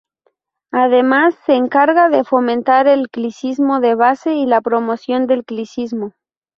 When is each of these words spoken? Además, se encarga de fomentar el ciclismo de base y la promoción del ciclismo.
Además, 0.71 1.35
se 1.45 1.53
encarga 1.53 2.09
de 2.09 2.23
fomentar 2.23 2.87
el 2.87 3.01
ciclismo 3.03 3.79
de 3.81 3.93
base 3.93 4.33
y 4.33 4.47
la 4.47 4.59
promoción 4.59 5.27
del 5.27 5.45
ciclismo. 5.47 6.13